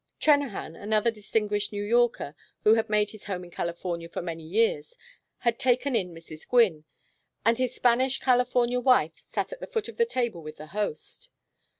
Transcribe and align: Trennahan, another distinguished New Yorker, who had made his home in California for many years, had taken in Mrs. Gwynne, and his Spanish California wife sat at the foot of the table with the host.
Trennahan, 0.19 0.75
another 0.75 1.11
distinguished 1.11 1.71
New 1.71 1.83
Yorker, 1.83 2.33
who 2.63 2.73
had 2.73 2.89
made 2.89 3.11
his 3.11 3.25
home 3.25 3.43
in 3.43 3.51
California 3.51 4.09
for 4.09 4.23
many 4.23 4.41
years, 4.41 4.97
had 5.41 5.59
taken 5.59 5.95
in 5.95 6.11
Mrs. 6.11 6.49
Gwynne, 6.49 6.85
and 7.45 7.59
his 7.59 7.75
Spanish 7.75 8.19
California 8.19 8.79
wife 8.79 9.21
sat 9.27 9.51
at 9.53 9.59
the 9.59 9.67
foot 9.67 9.87
of 9.87 9.97
the 9.97 10.05
table 10.07 10.41
with 10.41 10.57
the 10.57 10.65
host. 10.73 11.29